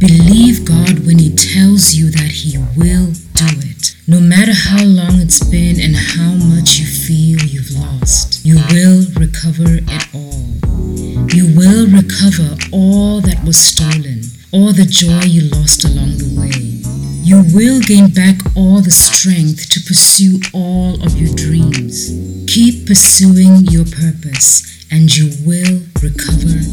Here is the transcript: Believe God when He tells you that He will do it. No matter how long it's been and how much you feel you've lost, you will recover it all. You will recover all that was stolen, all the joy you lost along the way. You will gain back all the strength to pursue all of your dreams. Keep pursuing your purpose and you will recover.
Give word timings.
Believe 0.00 0.64
God 0.64 1.04
when 1.04 1.18
He 1.18 1.28
tells 1.36 1.92
you 1.92 2.10
that 2.10 2.32
He 2.32 2.56
will 2.56 3.12
do 3.36 3.48
it. 3.68 3.94
No 4.08 4.18
matter 4.18 4.54
how 4.56 4.82
long 4.82 5.20
it's 5.20 5.44
been 5.44 5.78
and 5.78 5.94
how 5.94 6.32
much 6.32 6.78
you 6.80 6.86
feel 6.86 7.38
you've 7.44 7.70
lost, 7.76 8.42
you 8.42 8.56
will 8.72 9.04
recover 9.20 9.68
it 9.68 10.08
all. 10.16 10.40
You 11.36 11.52
will 11.54 11.84
recover 11.86 12.56
all 12.72 13.20
that 13.20 13.44
was 13.44 13.58
stolen, 13.58 14.22
all 14.52 14.72
the 14.72 14.88
joy 14.88 15.20
you 15.28 15.50
lost 15.50 15.84
along 15.84 16.16
the 16.16 16.32
way. 16.32 16.80
You 17.20 17.44
will 17.54 17.82
gain 17.82 18.08
back 18.08 18.40
all 18.56 18.80
the 18.80 18.90
strength 18.90 19.68
to 19.68 19.80
pursue 19.80 20.40
all 20.54 20.94
of 21.04 21.20
your 21.20 21.34
dreams. 21.36 22.08
Keep 22.48 22.86
pursuing 22.86 23.66
your 23.68 23.84
purpose 23.84 24.64
and 24.90 25.14
you 25.14 25.28
will 25.44 25.82
recover. 26.00 26.69